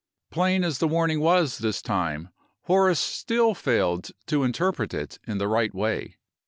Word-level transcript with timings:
Plain 0.31 0.63
as 0.63 0.79
the 0.79 0.87
warning 0.87 1.19
was 1.19 1.59
this 1.59 1.79
time, 1.79 2.29
Horace 2.63 2.99
still 2.99 3.53
failed 3.53 4.09
to 4.25 4.43
interpret 4.43 4.95
it 4.95 5.19
in 5.27 5.37
the 5.37 5.47
right 5.47 5.75
way. 5.75 6.17